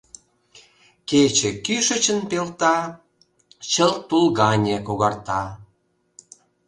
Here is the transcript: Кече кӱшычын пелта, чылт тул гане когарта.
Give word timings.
Кече 1.09 1.49
кӱшычын 1.65 2.19
пелта, 2.29 2.77
чылт 3.71 3.99
тул 4.09 4.25
гане 4.39 4.75
когарта. 4.87 5.43